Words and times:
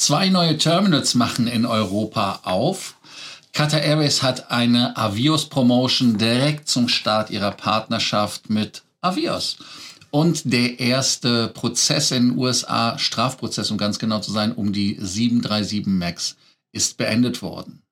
Zwei 0.00 0.30
neue 0.30 0.56
Terminals 0.56 1.14
machen 1.14 1.46
in 1.46 1.66
Europa 1.66 2.40
auf. 2.44 2.94
Qatar 3.52 3.82
Airways 3.82 4.22
hat 4.22 4.50
eine 4.50 4.96
Avios 4.96 5.50
Promotion 5.50 6.16
direkt 6.16 6.70
zum 6.70 6.88
Start 6.88 7.28
ihrer 7.28 7.50
Partnerschaft 7.50 8.48
mit 8.48 8.82
Avios. 9.02 9.58
Und 10.10 10.54
der 10.54 10.80
erste 10.80 11.48
Prozess 11.48 12.12
in 12.12 12.30
den 12.30 12.38
USA, 12.38 12.98
Strafprozess 12.98 13.70
um 13.70 13.76
ganz 13.76 13.98
genau 13.98 14.20
zu 14.20 14.32
sein, 14.32 14.54
um 14.54 14.72
die 14.72 14.96
737 14.98 15.84
MAX 15.84 16.36
ist 16.72 16.96
beendet 16.96 17.42
worden. 17.42 17.82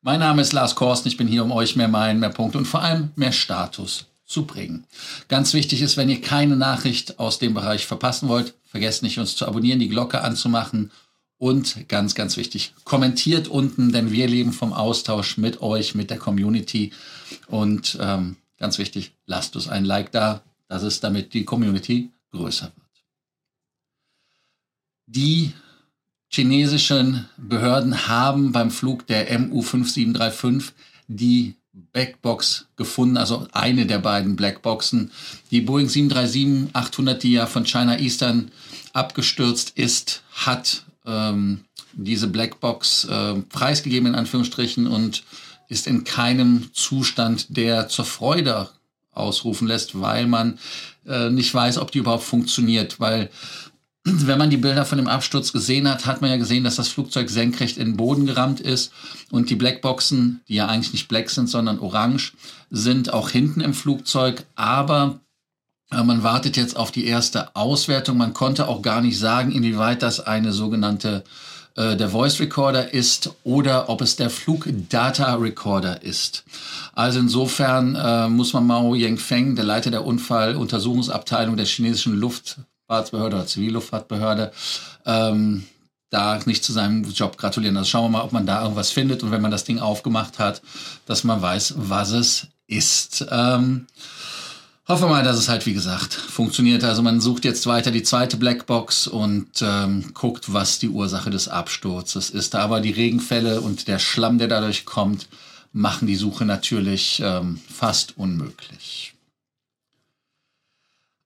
Mein 0.00 0.20
Name 0.20 0.42
ist 0.42 0.52
Lars 0.52 0.76
Korsten, 0.76 1.10
ich 1.10 1.16
bin 1.16 1.26
hier, 1.26 1.42
um 1.42 1.50
euch 1.50 1.74
mehr 1.74 1.88
Meilen, 1.88 2.20
mehr 2.20 2.30
Punkte 2.30 2.58
und 2.58 2.66
vor 2.66 2.82
allem 2.82 3.10
mehr 3.16 3.32
Status 3.32 4.06
zu 4.26 4.46
bringen. 4.46 4.86
Ganz 5.26 5.54
wichtig 5.54 5.82
ist, 5.82 5.96
wenn 5.96 6.08
ihr 6.08 6.20
keine 6.20 6.54
Nachricht 6.54 7.18
aus 7.18 7.40
dem 7.40 7.52
Bereich 7.52 7.84
verpassen 7.84 8.28
wollt, 8.28 8.54
vergesst 8.64 9.02
nicht, 9.02 9.18
uns 9.18 9.34
zu 9.34 9.46
abonnieren, 9.46 9.80
die 9.80 9.88
Glocke 9.88 10.20
anzumachen 10.22 10.92
und 11.36 11.88
ganz, 11.88 12.14
ganz 12.14 12.36
wichtig, 12.36 12.74
kommentiert 12.84 13.48
unten, 13.48 13.90
denn 13.90 14.12
wir 14.12 14.28
leben 14.28 14.52
vom 14.52 14.72
Austausch 14.72 15.36
mit 15.36 15.62
euch, 15.62 15.96
mit 15.96 16.10
der 16.10 16.18
Community 16.18 16.92
und 17.48 17.98
ähm, 18.00 18.36
ganz 18.56 18.78
wichtig, 18.78 19.14
lasst 19.26 19.56
uns 19.56 19.68
ein 19.68 19.84
Like 19.84 20.12
da, 20.12 20.42
dass 20.68 20.84
es 20.84 21.00
damit 21.00 21.34
die 21.34 21.44
Community 21.44 22.10
größer 22.30 22.66
wird. 22.76 23.04
Die 25.06 25.54
chinesischen 26.30 27.26
Behörden 27.36 28.08
haben 28.08 28.52
beim 28.52 28.70
Flug 28.70 29.06
der 29.06 29.30
MU5735 29.38 30.72
die 31.08 31.54
Blackbox 31.92 32.66
gefunden, 32.76 33.16
also 33.16 33.46
eine 33.52 33.86
der 33.86 33.98
beiden 33.98 34.36
Blackboxen. 34.36 35.10
Die 35.50 35.60
Boeing 35.60 35.86
737-800, 35.86 37.14
die 37.14 37.32
ja 37.32 37.46
von 37.46 37.64
China 37.64 37.98
Eastern 37.98 38.50
abgestürzt 38.92 39.72
ist, 39.76 40.22
hat 40.32 40.84
ähm, 41.06 41.60
diese 41.92 42.28
Blackbox 42.28 43.04
äh, 43.04 43.34
preisgegeben 43.48 44.08
in 44.08 44.14
Anführungsstrichen 44.14 44.86
und 44.86 45.24
ist 45.68 45.86
in 45.86 46.04
keinem 46.04 46.70
Zustand, 46.72 47.56
der 47.56 47.88
zur 47.88 48.04
Freude 48.04 48.68
ausrufen 49.12 49.68
lässt, 49.68 50.00
weil 50.00 50.26
man 50.26 50.58
äh, 51.06 51.30
nicht 51.30 51.52
weiß, 51.52 51.78
ob 51.78 51.90
die 51.90 51.98
überhaupt 51.98 52.24
funktioniert, 52.24 53.00
weil 53.00 53.30
wenn 54.26 54.38
man 54.38 54.50
die 54.50 54.56
Bilder 54.56 54.84
von 54.84 54.98
dem 54.98 55.08
Absturz 55.08 55.52
gesehen 55.52 55.88
hat, 55.88 56.06
hat 56.06 56.20
man 56.20 56.30
ja 56.30 56.36
gesehen, 56.36 56.64
dass 56.64 56.76
das 56.76 56.88
Flugzeug 56.88 57.30
senkrecht 57.30 57.76
in 57.78 57.90
den 57.90 57.96
Boden 57.96 58.26
gerammt 58.26 58.60
ist 58.60 58.92
und 59.30 59.50
die 59.50 59.56
Blackboxen, 59.56 60.40
die 60.48 60.56
ja 60.56 60.66
eigentlich 60.66 60.92
nicht 60.92 61.08
black 61.08 61.30
sind, 61.30 61.48
sondern 61.48 61.78
orange, 61.78 62.32
sind 62.70 63.12
auch 63.12 63.30
hinten 63.30 63.60
im 63.60 63.74
Flugzeug, 63.74 64.44
aber 64.54 65.20
äh, 65.90 66.02
man 66.02 66.22
wartet 66.22 66.56
jetzt 66.56 66.76
auf 66.76 66.90
die 66.90 67.06
erste 67.06 67.54
Auswertung. 67.56 68.16
Man 68.16 68.34
konnte 68.34 68.68
auch 68.68 68.82
gar 68.82 69.00
nicht 69.00 69.18
sagen, 69.18 69.52
inwieweit 69.52 70.02
das 70.02 70.20
eine 70.20 70.52
sogenannte 70.52 71.24
äh, 71.76 71.96
der 71.96 72.10
Voice 72.10 72.40
Recorder 72.40 72.92
ist 72.92 73.30
oder 73.44 73.88
ob 73.88 74.00
es 74.00 74.16
der 74.16 74.30
Flugdata 74.30 75.34
Recorder 75.36 76.02
ist. 76.02 76.44
Also 76.94 77.20
insofern 77.20 77.94
äh, 77.94 78.28
muss 78.28 78.52
man 78.52 78.66
Mao 78.66 78.94
Yengfeng, 78.94 79.54
der 79.54 79.64
Leiter 79.64 79.90
der 79.90 80.04
Unfalluntersuchungsabteilung 80.04 81.56
der 81.56 81.66
chinesischen 81.66 82.18
Luft 82.18 82.58
Luftfahrtsbehörde 82.88 83.36
oder 83.36 83.46
Zivilluftfahrtbehörde 83.46 84.52
ähm, 85.04 85.64
da 86.10 86.40
nicht 86.46 86.64
zu 86.64 86.72
seinem 86.72 87.04
Job 87.04 87.36
gratulieren. 87.36 87.76
Also 87.76 87.90
schauen 87.90 88.04
wir 88.04 88.18
mal, 88.18 88.24
ob 88.24 88.32
man 88.32 88.46
da 88.46 88.62
irgendwas 88.62 88.90
findet 88.90 89.22
und 89.22 89.30
wenn 89.30 89.42
man 89.42 89.50
das 89.50 89.64
Ding 89.64 89.78
aufgemacht 89.78 90.38
hat, 90.38 90.62
dass 91.04 91.22
man 91.22 91.42
weiß, 91.42 91.74
was 91.76 92.12
es 92.12 92.46
ist. 92.66 93.26
Ähm, 93.30 93.86
hoffe 94.86 95.06
mal, 95.06 95.22
dass 95.22 95.36
es 95.36 95.50
halt, 95.50 95.66
wie 95.66 95.74
gesagt, 95.74 96.14
funktioniert. 96.14 96.82
Also 96.82 97.02
man 97.02 97.20
sucht 97.20 97.44
jetzt 97.44 97.66
weiter 97.66 97.90
die 97.90 98.02
zweite 98.02 98.38
Blackbox 98.38 99.06
und 99.06 99.60
ähm, 99.60 100.12
guckt, 100.14 100.50
was 100.54 100.78
die 100.78 100.88
Ursache 100.88 101.28
des 101.28 101.48
Absturzes 101.48 102.30
ist. 102.30 102.54
Aber 102.54 102.80
die 102.80 102.92
Regenfälle 102.92 103.60
und 103.60 103.86
der 103.86 103.98
Schlamm, 103.98 104.38
der 104.38 104.48
dadurch 104.48 104.86
kommt, 104.86 105.28
machen 105.74 106.06
die 106.08 106.16
Suche 106.16 106.46
natürlich 106.46 107.20
ähm, 107.22 107.60
fast 107.70 108.16
unmöglich. 108.16 109.12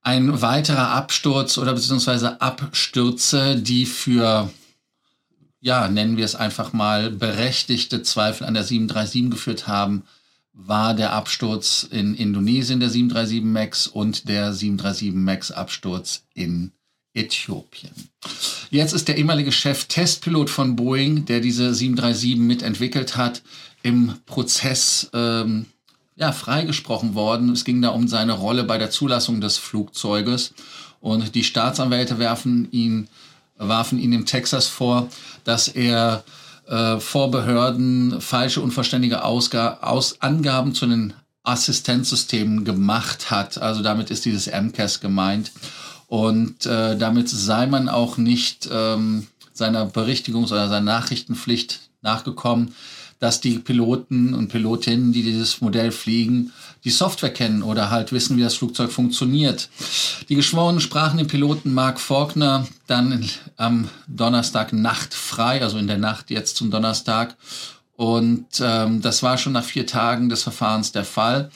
Ein 0.02 0.42
weiterer 0.42 0.90
Absturz 0.90 1.58
oder 1.58 1.74
beziehungsweise 1.74 2.40
Abstürze, 2.40 3.56
die 3.56 3.86
für, 3.86 4.50
ja, 5.60 5.88
nennen 5.88 6.16
wir 6.16 6.24
es 6.24 6.34
einfach 6.34 6.72
mal, 6.72 7.10
berechtigte 7.10 8.02
Zweifel 8.02 8.46
an 8.46 8.54
der 8.54 8.64
737 8.64 9.30
geführt 9.30 9.68
haben, 9.68 10.02
war 10.52 10.94
der 10.94 11.12
Absturz 11.12 11.86
in 11.88 12.14
Indonesien 12.14 12.80
der 12.80 12.90
737 12.90 13.42
MAX 13.42 13.86
und 13.86 14.28
der 14.28 14.52
737 14.52 15.12
MAX 15.14 15.50
Absturz 15.50 16.24
in 16.34 16.72
Äthiopien. 17.14 17.92
Jetzt 18.70 18.92
ist 18.92 19.08
der 19.08 19.18
ehemalige 19.18 19.52
Chef 19.52 19.84
Testpilot 19.84 20.50
von 20.50 20.76
Boeing, 20.76 21.26
der 21.26 21.40
diese 21.40 21.74
737 21.74 22.36
mitentwickelt 22.36 23.16
hat, 23.16 23.42
im 23.82 24.14
Prozess 24.26 25.10
ähm, 25.12 25.66
ja, 26.16 26.32
freigesprochen 26.32 27.14
worden. 27.14 27.50
Es 27.50 27.64
ging 27.64 27.80
da 27.82 27.90
um 27.90 28.08
seine 28.08 28.32
Rolle 28.32 28.64
bei 28.64 28.78
der 28.78 28.90
Zulassung 28.90 29.40
des 29.40 29.58
Flugzeuges. 29.58 30.54
Und 31.00 31.34
die 31.34 31.44
Staatsanwälte 31.44 32.18
werfen 32.18 32.68
ihn, 32.70 33.08
warfen 33.56 33.98
ihn 33.98 34.12
in 34.12 34.26
Texas 34.26 34.68
vor, 34.68 35.08
dass 35.44 35.68
er 35.68 36.24
äh, 36.66 36.98
vor 36.98 37.30
Behörden 37.30 38.20
falsche, 38.20 38.60
unverständige 38.60 39.24
Ausga 39.24 39.78
Aus 39.82 40.20
Angaben 40.20 40.74
zu 40.74 40.86
den 40.86 41.14
Assistenzsystemen 41.42 42.64
gemacht 42.64 43.30
hat. 43.30 43.58
Also 43.58 43.82
damit 43.82 44.10
ist 44.10 44.24
dieses 44.24 44.46
MCAS 44.46 45.00
gemeint. 45.00 45.50
Und 46.06 46.66
äh, 46.66 46.96
damit 46.96 47.28
sei 47.28 47.66
man 47.66 47.88
auch 47.88 48.16
nicht 48.16 48.68
ähm, 48.70 49.26
seiner 49.52 49.86
Berichtigungs- 49.86 50.52
oder 50.52 50.68
seiner 50.68 50.84
Nachrichtenpflicht 50.84 51.80
nachgekommen 52.02 52.74
dass 53.22 53.40
die 53.40 53.60
Piloten 53.60 54.34
und 54.34 54.48
Pilotinnen, 54.48 55.12
die 55.12 55.22
dieses 55.22 55.60
Modell 55.60 55.92
fliegen, 55.92 56.50
die 56.82 56.90
Software 56.90 57.32
kennen 57.32 57.62
oder 57.62 57.88
halt 57.88 58.10
wissen, 58.10 58.36
wie 58.36 58.42
das 58.42 58.56
Flugzeug 58.56 58.90
funktioniert. 58.90 59.68
Die 60.28 60.34
Geschworenen 60.34 60.80
sprachen 60.80 61.18
den 61.18 61.28
Piloten 61.28 61.72
Mark 61.72 62.00
Faulkner 62.00 62.66
dann 62.88 63.24
am 63.56 63.88
Donnerstag 64.08 64.72
Nacht 64.72 65.14
frei, 65.14 65.62
also 65.62 65.78
in 65.78 65.86
der 65.86 65.98
Nacht 65.98 66.30
jetzt 66.30 66.56
zum 66.56 66.72
Donnerstag. 66.72 67.36
Und 67.94 68.46
ähm, 68.60 69.00
das 69.02 69.22
war 69.22 69.38
schon 69.38 69.52
nach 69.52 69.62
vier 69.62 69.86
Tagen 69.86 70.28
des 70.28 70.42
Verfahrens 70.42 70.90
der 70.90 71.04
Fall. 71.04 71.52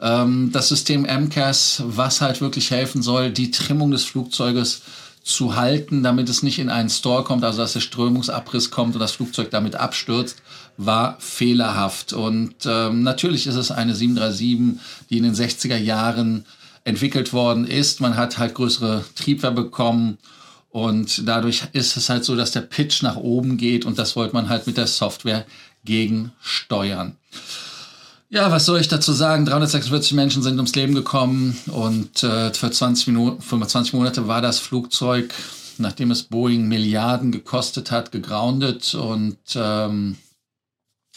Ähm, 0.00 0.48
das 0.54 0.70
System 0.70 1.02
MCAS, 1.02 1.82
was 1.84 2.22
halt 2.22 2.40
wirklich 2.40 2.70
helfen 2.70 3.02
soll, 3.02 3.30
die 3.30 3.50
Trimmung 3.50 3.90
des 3.90 4.04
Flugzeuges 4.04 4.80
zu 5.22 5.56
halten, 5.56 6.02
damit 6.02 6.30
es 6.30 6.42
nicht 6.42 6.58
in 6.58 6.70
einen 6.70 6.88
Store 6.88 7.24
kommt, 7.24 7.44
also 7.44 7.58
dass 7.58 7.74
der 7.74 7.80
Strömungsabriss 7.80 8.70
kommt 8.70 8.94
und 8.94 9.00
das 9.00 9.12
Flugzeug 9.12 9.50
damit 9.50 9.76
abstürzt, 9.76 10.42
war 10.86 11.16
fehlerhaft. 11.20 12.12
Und 12.12 12.54
ähm, 12.64 13.02
natürlich 13.02 13.46
ist 13.46 13.56
es 13.56 13.70
eine 13.70 13.94
737, 13.94 14.80
die 15.10 15.18
in 15.18 15.24
den 15.24 15.34
60er 15.34 15.76
Jahren 15.76 16.46
entwickelt 16.84 17.32
worden 17.32 17.66
ist. 17.66 18.00
Man 18.00 18.16
hat 18.16 18.38
halt 18.38 18.54
größere 18.54 19.04
Triebwerke 19.14 19.62
bekommen 19.62 20.18
und 20.70 21.28
dadurch 21.28 21.64
ist 21.72 21.96
es 21.96 22.08
halt 22.08 22.24
so, 22.24 22.34
dass 22.34 22.52
der 22.52 22.62
Pitch 22.62 23.02
nach 23.02 23.16
oben 23.16 23.58
geht 23.58 23.84
und 23.84 23.98
das 23.98 24.16
wollte 24.16 24.34
man 24.34 24.48
halt 24.48 24.66
mit 24.66 24.78
der 24.78 24.86
Software 24.86 25.44
gegen 25.84 26.32
steuern. 26.40 27.16
Ja, 28.30 28.50
was 28.50 28.64
soll 28.64 28.80
ich 28.80 28.88
dazu 28.88 29.12
sagen? 29.12 29.44
346 29.44 30.12
Menschen 30.12 30.42
sind 30.42 30.56
ums 30.56 30.74
Leben 30.76 30.94
gekommen 30.94 31.58
und 31.66 32.22
äh, 32.22 32.54
für 32.54 32.70
20 32.70 33.08
Minuten, 33.08 33.42
25 33.42 33.92
Monate 33.92 34.28
war 34.28 34.40
das 34.40 34.60
Flugzeug, 34.60 35.34
nachdem 35.78 36.10
es 36.12 36.22
Boeing 36.22 36.68
Milliarden 36.68 37.32
gekostet 37.32 37.90
hat, 37.90 38.12
gegroundet 38.12 38.94
und 38.94 39.38
ähm, 39.56 40.16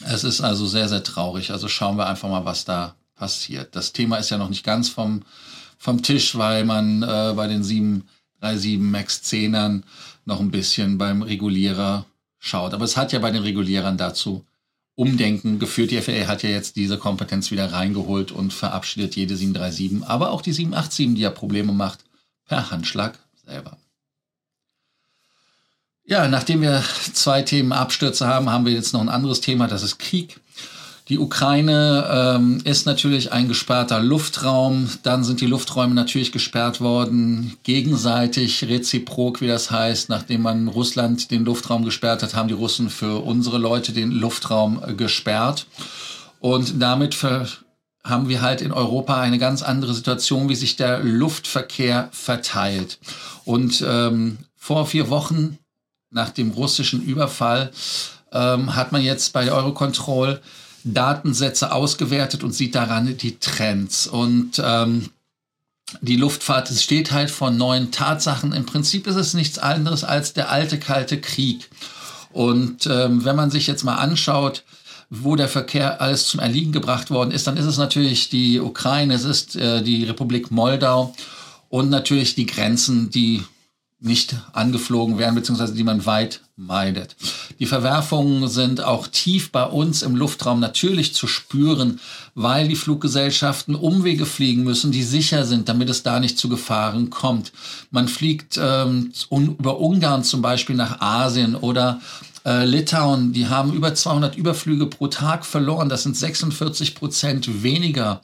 es 0.06 0.24
ist 0.24 0.40
also 0.40 0.66
sehr, 0.66 0.88
sehr 0.88 1.02
traurig. 1.02 1.50
Also 1.50 1.68
schauen 1.68 1.96
wir 1.96 2.06
einfach 2.06 2.28
mal, 2.28 2.44
was 2.44 2.64
da 2.64 2.94
passiert. 3.14 3.74
Das 3.76 3.92
Thema 3.92 4.16
ist 4.16 4.30
ja 4.30 4.38
noch 4.38 4.48
nicht 4.48 4.64
ganz 4.64 4.88
vom, 4.88 5.22
vom 5.78 6.02
Tisch, 6.02 6.36
weil 6.36 6.64
man 6.64 7.02
äh, 7.02 7.32
bei 7.34 7.46
den 7.46 7.62
737 7.62 8.78
MAX 8.78 9.22
10ern 9.22 9.82
noch 10.24 10.40
ein 10.40 10.50
bisschen 10.50 10.98
beim 10.98 11.22
Regulierer 11.22 12.06
schaut. 12.38 12.74
Aber 12.74 12.84
es 12.84 12.96
hat 12.96 13.12
ja 13.12 13.18
bei 13.18 13.30
den 13.30 13.42
Regulierern 13.42 13.96
dazu 13.96 14.44
Umdenken 14.96 15.58
geführt. 15.58 15.90
Die 15.90 16.00
FAA 16.00 16.28
hat 16.28 16.42
ja 16.42 16.50
jetzt 16.50 16.76
diese 16.76 16.98
Kompetenz 16.98 17.50
wieder 17.50 17.72
reingeholt 17.72 18.30
und 18.30 18.52
verabschiedet 18.52 19.16
jede 19.16 19.36
737, 19.36 20.08
aber 20.08 20.30
auch 20.30 20.40
die 20.40 20.52
787, 20.52 21.14
die 21.16 21.22
ja 21.22 21.30
Probleme 21.30 21.72
macht, 21.72 22.04
per 22.46 22.70
Handschlag 22.70 23.18
selber. 23.44 23.76
Ja, 26.06 26.28
nachdem 26.28 26.60
wir 26.60 26.82
zwei 27.14 27.40
Themen 27.40 27.72
Abstürze 27.72 28.26
haben, 28.26 28.50
haben 28.50 28.66
wir 28.66 28.72
jetzt 28.72 28.92
noch 28.92 29.00
ein 29.00 29.08
anderes 29.08 29.40
Thema, 29.40 29.68
das 29.68 29.82
ist 29.82 29.98
Krieg. 29.98 30.38
Die 31.08 31.18
Ukraine 31.18 32.08
ähm, 32.10 32.60
ist 32.64 32.86
natürlich 32.86 33.32
ein 33.32 33.48
gesperrter 33.48 34.00
Luftraum. 34.00 34.88
Dann 35.02 35.22
sind 35.22 35.42
die 35.42 35.46
Lufträume 35.46 35.94
natürlich 35.94 36.32
gesperrt 36.32 36.80
worden, 36.80 37.58
gegenseitig, 37.62 38.64
reziprok, 38.64 39.42
wie 39.42 39.46
das 39.46 39.70
heißt. 39.70 40.08
Nachdem 40.08 40.42
man 40.42 40.68
Russland 40.68 41.30
den 41.30 41.44
Luftraum 41.44 41.84
gesperrt 41.84 42.22
hat, 42.22 42.34
haben 42.34 42.48
die 42.48 42.54
Russen 42.54 42.88
für 42.88 43.22
unsere 43.22 43.58
Leute 43.58 43.92
den 43.92 44.12
Luftraum 44.12 44.82
äh, 44.86 44.94
gesperrt. 44.94 45.66
Und 46.40 46.80
damit 46.80 47.16
haben 48.02 48.28
wir 48.28 48.42
halt 48.42 48.60
in 48.60 48.72
Europa 48.72 49.20
eine 49.20 49.38
ganz 49.38 49.62
andere 49.62 49.94
Situation, 49.94 50.48
wie 50.48 50.54
sich 50.54 50.76
der 50.76 51.00
Luftverkehr 51.02 52.08
verteilt. 52.12 52.98
Und 53.44 53.84
ähm, 53.86 54.38
vor 54.56 54.86
vier 54.86 55.10
Wochen 55.10 55.58
nach 56.14 56.30
dem 56.30 56.50
russischen 56.52 57.02
Überfall 57.02 57.70
ähm, 58.32 58.74
hat 58.74 58.92
man 58.92 59.02
jetzt 59.02 59.32
bei 59.32 59.50
Eurocontrol 59.50 60.40
Datensätze 60.84 61.72
ausgewertet 61.72 62.44
und 62.44 62.52
sieht 62.52 62.74
daran 62.74 63.16
die 63.16 63.38
Trends. 63.38 64.06
Und 64.06 64.62
ähm, 64.62 65.10
die 66.00 66.16
Luftfahrt, 66.16 66.68
steht 66.68 67.12
halt 67.12 67.30
vor 67.30 67.50
neuen 67.50 67.90
Tatsachen. 67.90 68.52
Im 68.52 68.66
Prinzip 68.66 69.06
ist 69.06 69.16
es 69.16 69.34
nichts 69.34 69.58
anderes 69.58 70.04
als 70.04 70.32
der 70.32 70.50
alte 70.50 70.78
kalte 70.78 71.20
Krieg. 71.20 71.70
Und 72.32 72.86
ähm, 72.86 73.24
wenn 73.24 73.36
man 73.36 73.50
sich 73.50 73.66
jetzt 73.66 73.84
mal 73.84 73.96
anschaut, 73.96 74.64
wo 75.10 75.36
der 75.36 75.48
Verkehr 75.48 76.00
alles 76.00 76.26
zum 76.26 76.40
Erliegen 76.40 76.72
gebracht 76.72 77.10
worden 77.10 77.30
ist, 77.30 77.46
dann 77.46 77.56
ist 77.56 77.66
es 77.66 77.78
natürlich 77.78 78.28
die 78.30 78.60
Ukraine, 78.60 79.14
es 79.14 79.24
ist 79.24 79.56
äh, 79.56 79.82
die 79.82 80.04
Republik 80.04 80.50
Moldau 80.50 81.14
und 81.68 81.90
natürlich 81.90 82.34
die 82.34 82.46
Grenzen, 82.46 83.10
die 83.10 83.44
nicht 84.04 84.36
angeflogen 84.52 85.18
werden, 85.18 85.34
beziehungsweise 85.34 85.74
die 85.74 85.84
man 85.84 86.04
weit 86.04 86.40
meidet. 86.56 87.16
Die 87.58 87.66
Verwerfungen 87.66 88.48
sind 88.48 88.82
auch 88.82 89.06
tief 89.06 89.50
bei 89.50 89.64
uns 89.64 90.02
im 90.02 90.14
Luftraum 90.14 90.60
natürlich 90.60 91.14
zu 91.14 91.26
spüren, 91.26 92.00
weil 92.34 92.68
die 92.68 92.76
Fluggesellschaften 92.76 93.74
Umwege 93.74 94.26
fliegen 94.26 94.62
müssen, 94.62 94.92
die 94.92 95.02
sicher 95.02 95.46
sind, 95.46 95.68
damit 95.68 95.88
es 95.88 96.02
da 96.02 96.20
nicht 96.20 96.38
zu 96.38 96.48
Gefahren 96.48 97.10
kommt. 97.10 97.52
Man 97.90 98.08
fliegt 98.08 98.58
ähm, 98.60 99.12
über 99.30 99.80
Ungarn 99.80 100.22
zum 100.22 100.42
Beispiel 100.42 100.76
nach 100.76 101.00
Asien 101.00 101.56
oder 101.56 102.00
äh, 102.44 102.64
Litauen, 102.66 103.32
die 103.32 103.48
haben 103.48 103.72
über 103.72 103.94
200 103.94 104.36
Überflüge 104.36 104.86
pro 104.86 105.08
Tag 105.08 105.46
verloren. 105.46 105.88
Das 105.88 106.02
sind 106.02 106.16
46 106.16 106.94
Prozent 106.94 107.62
weniger. 107.62 108.20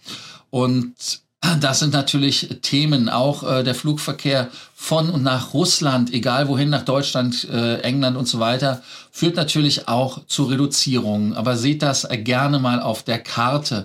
Und 0.50 1.22
das 1.60 1.78
sind 1.80 1.92
natürlich 1.92 2.58
Themen, 2.62 3.08
auch 3.08 3.42
äh, 3.42 3.62
der 3.64 3.74
Flugverkehr 3.74 4.50
von 4.74 5.08
und 5.10 5.22
nach 5.22 5.54
Russland, 5.54 6.12
egal 6.12 6.48
wohin, 6.48 6.70
nach 6.70 6.84
Deutschland, 6.84 7.48
äh, 7.50 7.80
England 7.80 8.16
und 8.16 8.26
so 8.26 8.40
weiter, 8.40 8.82
führt 9.10 9.36
natürlich 9.36 9.88
auch 9.88 10.26
zu 10.26 10.44
Reduzierungen. 10.44 11.34
Aber 11.34 11.56
seht 11.56 11.82
das 11.82 12.06
gerne 12.10 12.58
mal 12.58 12.80
auf 12.80 13.02
der 13.02 13.18
Karte. 13.18 13.84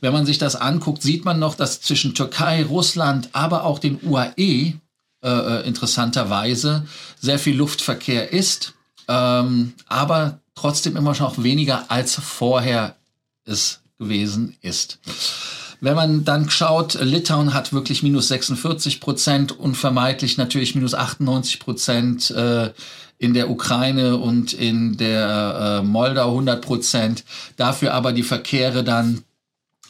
Wenn 0.00 0.12
man 0.12 0.26
sich 0.26 0.38
das 0.38 0.56
anguckt, 0.56 1.02
sieht 1.02 1.24
man 1.24 1.38
noch, 1.38 1.54
dass 1.54 1.80
zwischen 1.80 2.14
Türkei, 2.14 2.64
Russland, 2.64 3.28
aber 3.32 3.64
auch 3.64 3.78
den 3.78 4.00
UAE 4.02 4.36
äh, 4.36 4.74
äh, 5.22 5.66
interessanterweise 5.66 6.86
sehr 7.20 7.38
viel 7.38 7.56
Luftverkehr 7.56 8.32
ist 8.32 8.74
ähm, 9.08 9.74
aber 9.86 10.40
trotzdem 10.54 10.96
immer 10.96 11.14
noch 11.18 11.42
weniger 11.42 11.90
als 11.90 12.14
vorher 12.14 12.96
es 13.44 13.80
gewesen 13.98 14.56
ist. 14.62 14.98
Wenn 15.84 15.96
man 15.96 16.24
dann 16.24 16.48
schaut, 16.48 16.94
Litauen 16.94 17.52
hat 17.52 17.74
wirklich 17.74 18.02
minus 18.02 18.28
46 18.28 19.00
Prozent, 19.00 19.52
unvermeidlich 19.52 20.38
natürlich 20.38 20.74
minus 20.74 20.94
98 20.94 21.60
Prozent 21.60 22.30
äh, 22.30 22.70
in 23.18 23.34
der 23.34 23.50
Ukraine 23.50 24.16
und 24.16 24.54
in 24.54 24.96
der 24.96 25.82
äh, 25.82 25.86
Moldau 25.86 26.30
100 26.30 26.64
Prozent. 26.64 27.24
Dafür 27.58 27.92
aber 27.92 28.12
die 28.12 28.22
Verkehre 28.22 28.82
dann 28.82 29.24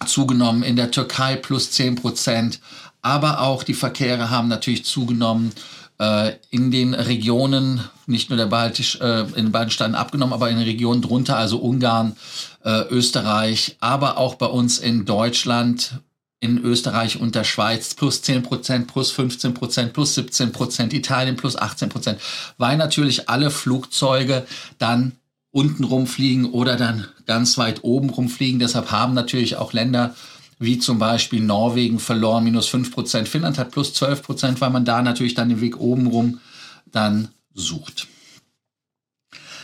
zugenommen 0.05 0.65
in 0.65 0.75
der 0.75 0.91
Türkei 0.91 1.37
plus 1.37 1.71
10 1.71 1.95
Prozent. 1.95 2.59
Aber 3.01 3.43
auch 3.43 3.63
die 3.63 3.75
Verkehre 3.75 4.31
haben 4.31 4.49
natürlich 4.49 4.85
zugenommen 4.85 5.53
äh, 6.01 6.33
in 6.51 6.73
den 6.73 6.95
Regionen, 6.95 7.85
nicht 8.07 8.31
nur 8.31 8.37
der 8.37 8.47
Baltisch, 8.47 9.01
äh, 9.01 9.21
in 9.21 9.47
den 9.47 9.53
beiden 9.53 9.71
Staaten 9.71 9.95
abgenommen, 9.95 10.33
aber 10.33 10.51
in 10.51 10.59
Regionen 10.59 11.03
drunter, 11.03 11.37
also 11.37 11.59
Ungarn, 11.59 12.17
äh, 12.65 12.83
Österreich, 12.91 13.77
aber 13.81 14.19
auch 14.19 14.35
bei 14.35 14.47
uns 14.47 14.79
in 14.79 15.05
Deutschland, 15.05 16.01
in 16.41 16.63
Österreich 16.63 17.21
und 17.21 17.35
der 17.35 17.45
Schweiz 17.45 17.95
plus 17.95 18.21
10 18.23 18.43
Prozent, 18.43 18.87
plus 18.87 19.11
15 19.11 19.55
Prozent, 19.55 19.93
plus 19.95 20.15
17 20.15 20.53
Prozent, 20.53 20.93
Italien 20.93 21.37
plus 21.37 21.57
18 21.57 21.89
Prozent, 21.89 22.21
weil 22.59 22.77
natürlich 22.77 23.29
alle 23.31 23.51
Flugzeuge 23.51 24.47
dann 24.79 25.13
unten 25.51 25.85
rumfliegen 25.85 26.47
oder 26.47 26.77
dann 26.77 27.07
ganz 27.27 27.57
weit 27.57 27.83
oben 27.85 28.11
rumfliegen. 28.11 28.59
Deshalb 28.59 28.91
haben 28.91 29.15
natürlich 29.15 29.57
auch 29.57 29.73
Länder 29.73 30.15
wie 30.59 30.79
zum 30.79 30.99
Beispiel 30.99 31.41
Norwegen 31.41 31.99
verloren, 31.99 32.45
minus 32.45 32.69
5%. 32.69 33.27
Finnland 33.27 33.59
hat 33.59 33.71
plus 33.71 33.95
12%, 33.95 34.61
weil 34.61 34.71
man 34.71 34.85
da 34.85 35.03
natürlich 35.03 35.35
dann 35.35 35.49
den 35.49 35.61
Weg 35.61 35.79
oben 35.79 36.07
rum 36.07 36.41
dann 36.93 37.29
sucht. 37.55 38.09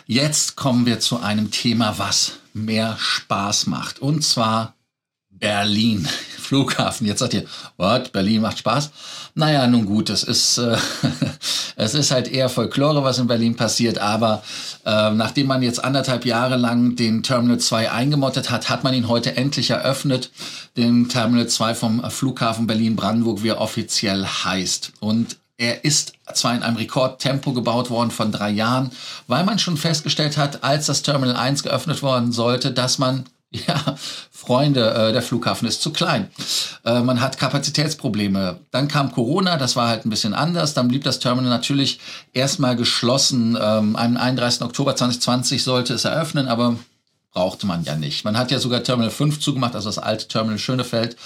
Jetzt 0.06 0.56
kommen 0.56 0.86
wir 0.86 1.00
zu 1.00 1.20
einem 1.20 1.50
Thema, 1.50 1.98
was 1.98 2.38
mehr 2.52 2.96
Spaß 2.98 3.66
macht. 3.66 4.00
Und 4.00 4.24
zwar 4.24 4.74
Berlin. 5.30 6.08
Flughafen. 6.38 7.06
Jetzt 7.06 7.20
sagt 7.20 7.34
ihr, 7.34 7.44
what? 7.76 8.10
Berlin 8.10 8.42
macht 8.42 8.58
Spaß? 8.58 8.90
Naja, 9.36 9.68
nun 9.68 9.86
gut, 9.86 10.10
es 10.10 10.24
ist, 10.24 10.58
äh, 10.58 10.76
es 11.76 11.94
ist 11.94 12.10
halt 12.10 12.26
eher 12.26 12.48
Folklore, 12.48 13.04
was 13.04 13.20
in 13.20 13.28
Berlin 13.28 13.54
passiert, 13.54 13.98
aber 13.98 14.42
äh, 14.84 15.12
nachdem 15.12 15.46
man 15.46 15.62
jetzt 15.62 15.82
anderthalb 15.84 16.26
Jahre 16.26 16.56
lang 16.56 16.96
den 16.96 17.22
Terminal 17.22 17.58
2 17.58 17.92
eingemottet 17.92 18.50
hat, 18.50 18.68
hat 18.68 18.82
man 18.82 18.94
ihn 18.94 19.06
heute 19.06 19.36
endlich 19.36 19.70
eröffnet, 19.70 20.32
den 20.76 21.08
Terminal 21.08 21.46
2 21.46 21.74
vom 21.76 22.10
Flughafen 22.10 22.66
Berlin-Brandenburg, 22.66 23.44
wie 23.44 23.50
er 23.50 23.60
offiziell 23.60 24.26
heißt. 24.26 24.94
Und 24.98 25.36
er 25.60 25.84
ist 25.84 26.14
zwar 26.32 26.54
in 26.54 26.62
einem 26.62 26.76
Rekordtempo 26.76 27.52
gebaut 27.52 27.90
worden 27.90 28.10
von 28.10 28.32
drei 28.32 28.48
Jahren, 28.48 28.90
weil 29.26 29.44
man 29.44 29.58
schon 29.58 29.76
festgestellt 29.76 30.38
hat, 30.38 30.64
als 30.64 30.86
das 30.86 31.02
Terminal 31.02 31.36
1 31.36 31.62
geöffnet 31.62 32.02
worden 32.02 32.32
sollte, 32.32 32.72
dass 32.72 32.98
man 32.98 33.26
ja, 33.50 33.96
Freunde, 34.30 34.94
äh, 34.94 35.12
der 35.12 35.22
Flughafen 35.22 35.68
ist 35.68 35.82
zu 35.82 35.92
klein. 35.92 36.30
Äh, 36.84 37.00
man 37.00 37.20
hat 37.20 37.36
Kapazitätsprobleme. 37.36 38.60
Dann 38.70 38.88
kam 38.88 39.12
Corona, 39.12 39.56
das 39.56 39.74
war 39.76 39.88
halt 39.88 40.06
ein 40.06 40.10
bisschen 40.10 40.34
anders. 40.34 40.72
Dann 40.72 40.88
blieb 40.88 41.02
das 41.02 41.18
Terminal 41.18 41.50
natürlich 41.50 41.98
erstmal 42.32 42.76
geschlossen. 42.76 43.58
Ähm, 43.60 43.96
am 43.96 44.16
31. 44.16 44.62
Oktober 44.62 44.94
2020 44.94 45.64
sollte 45.64 45.94
es 45.94 46.04
eröffnen, 46.04 46.46
aber 46.46 46.76
brauchte 47.32 47.66
man 47.66 47.82
ja 47.82 47.96
nicht. 47.96 48.24
Man 48.24 48.38
hat 48.38 48.52
ja 48.52 48.60
sogar 48.60 48.84
Terminal 48.84 49.10
5 49.10 49.40
zugemacht, 49.40 49.74
also 49.74 49.88
das 49.88 49.98
alte 49.98 50.28
Terminal 50.28 50.58
Schönefeld. 50.58 51.16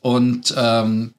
Und 0.00 0.54
ähm, 0.56 1.12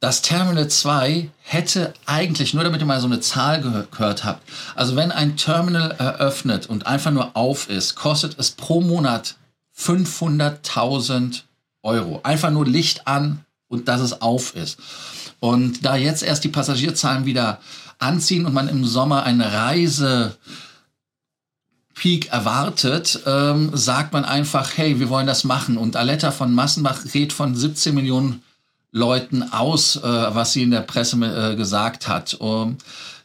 das 0.00 0.22
Terminal 0.22 0.68
2 0.68 1.30
hätte 1.42 1.94
eigentlich, 2.06 2.52
nur 2.54 2.64
damit 2.64 2.80
ihr 2.80 2.86
mal 2.86 3.00
so 3.00 3.06
eine 3.06 3.20
Zahl 3.20 3.60
gehört 3.60 4.24
habt, 4.24 4.42
also 4.74 4.96
wenn 4.96 5.12
ein 5.12 5.36
Terminal 5.36 5.92
eröffnet 5.92 6.66
und 6.66 6.86
einfach 6.86 7.10
nur 7.10 7.36
auf 7.36 7.70
ist, 7.70 7.94
kostet 7.94 8.38
es 8.38 8.50
pro 8.50 8.80
Monat 8.80 9.36
500.000 9.76 11.42
Euro. 11.82 12.20
Einfach 12.22 12.50
nur 12.50 12.66
Licht 12.66 13.06
an 13.06 13.44
und 13.68 13.88
dass 13.88 14.00
es 14.00 14.20
auf 14.20 14.54
ist. 14.54 14.78
Und 15.40 15.84
da 15.84 15.96
jetzt 15.96 16.22
erst 16.22 16.44
die 16.44 16.48
Passagierzahlen 16.48 17.26
wieder 17.26 17.60
anziehen 17.98 18.46
und 18.46 18.54
man 18.54 18.68
im 18.68 18.84
Sommer 18.84 19.24
eine 19.24 19.52
Reise 19.52 20.36
Peak 21.94 22.32
erwartet, 22.32 23.20
ähm, 23.24 23.70
sagt 23.72 24.12
man 24.12 24.24
einfach, 24.24 24.76
hey, 24.76 24.98
wir 24.98 25.08
wollen 25.08 25.26
das 25.26 25.44
machen. 25.44 25.76
Und 25.76 25.96
Aletta 25.96 26.32
von 26.32 26.52
Massenbach 26.52 27.04
redet 27.14 27.32
von 27.32 27.54
17 27.54 27.94
Millionen 27.94 28.42
Leuten 28.94 29.42
aus, 29.42 29.96
äh, 29.96 30.02
was 30.02 30.52
sie 30.52 30.62
in 30.62 30.70
der 30.70 30.80
Presse 30.80 31.16
äh, 31.16 31.56
gesagt 31.56 32.06
hat. 32.06 32.34
Um, 32.34 32.70
ähm, 32.70 32.78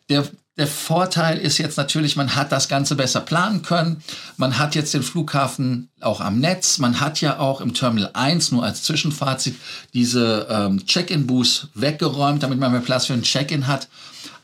der 0.10 0.28
der 0.58 0.68
Vorteil 0.68 1.38
ist 1.38 1.58
jetzt 1.58 1.78
natürlich, 1.78 2.18
man 2.18 2.36
hat 2.36 2.52
das 2.52 2.68
Ganze 2.68 2.96
besser 2.96 3.22
planen 3.22 3.62
können. 3.62 4.04
Man 4.36 4.58
hat 4.58 4.76
jetzt 4.76 4.94
den 4.94 5.04
Flughafen 5.04 5.88
auch 6.02 6.20
am 6.20 6.40
Netz. 6.40 6.80
Man 6.80 7.00
hat 7.00 7.22
ja 7.22 7.40
auch 7.40 7.62
im 7.62 7.74
Terminal 7.74 8.10
1 8.14 8.52
nur 8.52 8.66
als 8.66 8.84
Zwischenfazit 8.84 9.56
diese 9.94 10.48
ähm, 10.50 10.86
Check-in-Booths 10.86 11.70
weggeräumt, 11.76 12.44
damit 12.44 12.60
man 12.60 12.74
mehr 12.74 12.82
Platz 12.82 13.06
für 13.06 13.14
ein 13.14 13.22
Check-in 13.22 13.68
hat. 13.68 13.88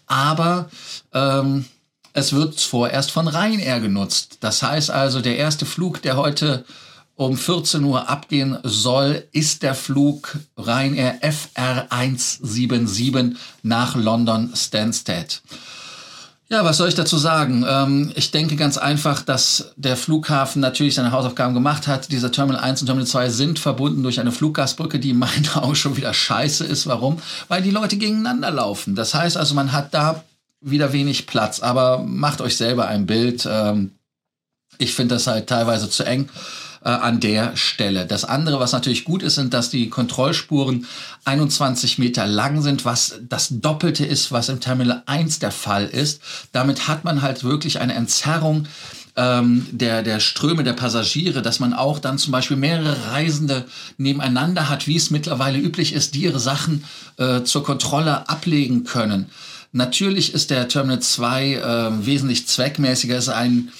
Aber 0.07 0.69
ähm, 1.13 1.65
es 2.13 2.31
wird 2.31 2.61
vorerst 2.61 3.11
von 3.11 3.27
Ryanair 3.27 3.81
genutzt. 3.81 4.37
Das 4.39 4.63
heißt 4.63 4.91
also, 4.91 5.19
der 5.19 5.35
erste 5.35 5.65
Flug, 5.65 6.01
der 6.01 6.15
heute 6.15 6.63
um 7.15 7.37
14 7.37 7.83
Uhr 7.83 8.09
abgehen 8.09 8.57
soll, 8.63 9.23
ist 9.31 9.63
der 9.63 9.73
Flug 9.73 10.37
Ryanair 10.57 11.21
FR177 11.21 13.35
nach 13.63 13.95
London 13.95 14.51
Stansted. 14.53 15.41
Ja, 16.47 16.63
was 16.63 16.77
soll 16.77 16.89
ich 16.89 16.95
dazu 16.95 17.17
sagen? 17.17 17.65
Ähm, 17.67 18.11
ich 18.15 18.29
denke 18.29 18.55
ganz 18.55 18.77
einfach, 18.77 19.23
dass 19.23 19.73
der 19.77 19.97
Flughafen 19.97 20.61
natürlich 20.61 20.93
seine 20.93 21.11
Hausaufgaben 21.11 21.55
gemacht 21.55 21.87
hat. 21.87 22.11
Dieser 22.11 22.31
Terminal 22.31 22.61
1 22.61 22.81
und 22.81 22.85
Terminal 22.85 23.07
2 23.07 23.29
sind 23.29 23.57
verbunden 23.57 24.03
durch 24.03 24.19
eine 24.19 24.31
Fluggastbrücke, 24.31 24.99
die 24.99 25.09
in 25.09 25.17
meinen 25.17 25.49
Augen 25.55 25.75
schon 25.75 25.97
wieder 25.97 26.13
scheiße 26.13 26.63
ist. 26.63 26.85
Warum? 26.85 27.19
Weil 27.47 27.63
die 27.63 27.71
Leute 27.71 27.97
gegeneinander 27.97 28.51
laufen. 28.51 28.93
Das 28.93 29.15
heißt 29.15 29.37
also, 29.37 29.55
man 29.55 29.71
hat 29.71 29.95
da 29.95 30.23
wieder 30.61 30.93
wenig 30.93 31.25
Platz. 31.25 31.61
Aber 31.61 32.03
macht 32.05 32.41
euch 32.41 32.57
selber 32.57 32.87
ein 32.87 33.07
Bild. 33.07 33.47
Ähm, 33.49 33.93
ich 34.77 34.93
finde 34.93 35.15
das 35.15 35.25
halt 35.25 35.47
teilweise 35.47 35.89
zu 35.89 36.03
eng 36.03 36.29
äh, 36.85 36.89
an 36.89 37.19
der 37.19 37.57
Stelle. 37.57 38.05
Das 38.05 38.23
andere, 38.23 38.59
was 38.59 38.71
natürlich 38.71 39.03
gut 39.03 39.23
ist, 39.23 39.35
sind, 39.35 39.53
dass 39.53 39.69
die 39.69 39.89
Kontrollspuren 39.89 40.85
21 41.25 41.97
Meter 41.97 42.27
lang 42.27 42.61
sind, 42.61 42.85
was 42.85 43.19
das 43.27 43.49
Doppelte 43.49 44.05
ist, 44.05 44.31
was 44.31 44.49
im 44.49 44.59
Terminal 44.59 45.03
1 45.07 45.39
der 45.39 45.51
Fall 45.51 45.85
ist. 45.85 46.21
Damit 46.51 46.87
hat 46.87 47.03
man 47.03 47.21
halt 47.21 47.43
wirklich 47.43 47.79
eine 47.81 47.95
Entzerrung 47.95 48.67
ähm, 49.15 49.65
der, 49.71 50.03
der 50.03 50.19
Ströme 50.19 50.63
der 50.63 50.73
Passagiere, 50.73 51.41
dass 51.41 51.59
man 51.59 51.73
auch 51.73 51.99
dann 51.99 52.17
zum 52.17 52.31
Beispiel 52.31 52.57
mehrere 52.57 53.11
Reisende 53.11 53.65
nebeneinander 53.97 54.69
hat, 54.69 54.87
wie 54.87 54.97
es 54.97 55.09
mittlerweile 55.09 55.57
üblich 55.57 55.93
ist, 55.93 56.13
die 56.13 56.21
ihre 56.21 56.39
Sachen 56.39 56.83
äh, 57.17 57.41
zur 57.43 57.63
Kontrolle 57.63 58.29
ablegen 58.29 58.83
können. 58.83 59.27
Natürlich 59.71 60.33
ist 60.33 60.51
der 60.51 60.67
Terminal 60.67 60.99
2 60.99 61.53
äh, 61.53 62.05
wesentlich 62.05 62.47
zweckmäßiger, 62.47 63.17
ist 63.17 63.29
ein 63.29 63.71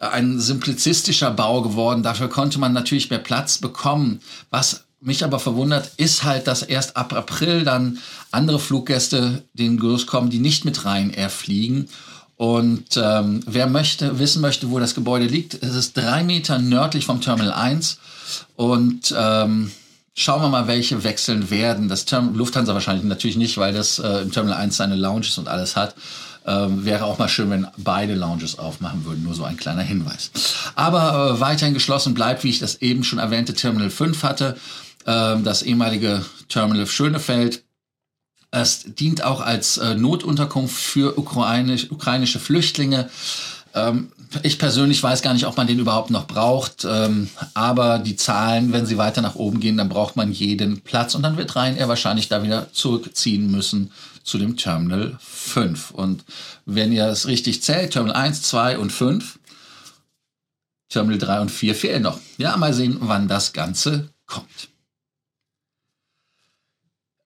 ein 0.00 0.40
simplizistischer 0.40 1.30
Bau 1.30 1.62
geworden. 1.62 2.02
Dafür 2.02 2.28
konnte 2.28 2.58
man 2.58 2.72
natürlich 2.72 3.10
mehr 3.10 3.18
Platz 3.18 3.58
bekommen. 3.58 4.20
Was 4.50 4.84
mich 5.00 5.24
aber 5.24 5.38
verwundert, 5.38 5.92
ist 5.96 6.24
halt, 6.24 6.46
dass 6.46 6.62
erst 6.62 6.96
ab 6.96 7.12
April 7.12 7.64
dann 7.64 7.98
andere 8.30 8.58
Fluggäste 8.58 9.44
den 9.52 9.78
Gerüst 9.78 10.06
kommen, 10.06 10.30
die 10.30 10.38
nicht 10.38 10.64
mit 10.64 10.84
Ryanair 10.84 11.30
fliegen. 11.30 11.88
Und 12.36 12.96
ähm, 12.96 13.40
wer 13.46 13.66
möchte, 13.66 14.18
wissen 14.18 14.40
möchte, 14.40 14.70
wo 14.70 14.78
das 14.80 14.94
Gebäude 14.94 15.26
liegt, 15.26 15.62
es 15.62 15.74
ist 15.74 15.96
drei 15.96 16.24
Meter 16.24 16.58
nördlich 16.58 17.06
vom 17.06 17.20
Terminal 17.20 17.52
1. 17.52 17.98
Und 18.56 19.14
ähm, 19.16 19.70
schauen 20.14 20.42
wir 20.42 20.48
mal, 20.48 20.66
welche 20.66 21.04
wechseln 21.04 21.50
werden. 21.50 21.88
Das 21.88 22.06
Term 22.06 22.34
Lufthansa 22.34 22.74
wahrscheinlich 22.74 23.04
natürlich 23.04 23.36
nicht, 23.36 23.58
weil 23.58 23.72
das 23.72 23.98
äh, 23.98 24.22
im 24.22 24.32
Terminal 24.32 24.58
1 24.58 24.76
seine 24.76 24.96
Lounges 24.96 25.38
und 25.38 25.48
alles 25.48 25.76
hat. 25.76 25.94
Ähm, 26.46 26.84
wäre 26.84 27.04
auch 27.04 27.18
mal 27.18 27.28
schön, 27.28 27.50
wenn 27.50 27.66
beide 27.78 28.14
Lounges 28.14 28.58
aufmachen 28.58 29.04
würden. 29.04 29.24
Nur 29.24 29.34
so 29.34 29.44
ein 29.44 29.56
kleiner 29.56 29.82
Hinweis. 29.82 30.30
Aber 30.74 31.36
äh, 31.36 31.40
weiterhin 31.40 31.74
geschlossen 31.74 32.14
bleibt, 32.14 32.44
wie 32.44 32.50
ich 32.50 32.58
das 32.58 32.82
eben 32.82 33.02
schon 33.02 33.18
erwähnte, 33.18 33.54
Terminal 33.54 33.90
5 33.90 34.22
hatte. 34.22 34.56
Äh, 35.06 35.40
das 35.42 35.62
ehemalige 35.62 36.24
Terminal 36.48 36.86
Schönefeld 36.86 37.64
es 38.54 38.84
dient 38.86 39.24
auch 39.24 39.40
als 39.40 39.78
äh, 39.78 39.96
Notunterkunft 39.96 40.76
für 40.76 41.18
ukrainisch, 41.18 41.90
ukrainische 41.90 42.38
Flüchtlinge. 42.38 43.10
Ähm, 43.74 44.12
ich 44.42 44.58
persönlich 44.58 45.02
weiß 45.02 45.22
gar 45.22 45.34
nicht, 45.34 45.46
ob 45.46 45.56
man 45.56 45.66
den 45.66 45.78
überhaupt 45.78 46.10
noch 46.10 46.26
braucht. 46.26 46.86
Ähm, 46.88 47.28
aber 47.54 47.98
die 47.98 48.16
Zahlen, 48.16 48.72
wenn 48.72 48.86
sie 48.86 48.98
weiter 48.98 49.22
nach 49.22 49.34
oben 49.34 49.60
gehen, 49.60 49.76
dann 49.76 49.88
braucht 49.88 50.16
man 50.16 50.32
jeden 50.32 50.80
Platz. 50.80 51.14
Und 51.14 51.22
dann 51.22 51.36
wird 51.36 51.54
Ryanair 51.54 51.88
wahrscheinlich 51.88 52.28
da 52.28 52.42
wieder 52.42 52.72
zurückziehen 52.72 53.50
müssen 53.50 53.92
zu 54.22 54.38
dem 54.38 54.56
Terminal 54.56 55.16
5. 55.20 55.90
Und 55.92 56.24
wenn 56.66 56.92
ihr 56.92 57.06
es 57.06 57.26
richtig 57.26 57.62
zählt, 57.62 57.92
Terminal 57.92 58.16
1, 58.16 58.42
2 58.42 58.78
und 58.78 58.90
5, 58.90 59.38
Terminal 60.88 61.18
3 61.18 61.40
und 61.40 61.50
4 61.50 61.74
fehlen 61.74 62.02
noch. 62.02 62.18
Ja, 62.38 62.56
mal 62.56 62.74
sehen, 62.74 62.96
wann 63.00 63.28
das 63.28 63.52
Ganze 63.52 64.10
kommt. 64.26 64.73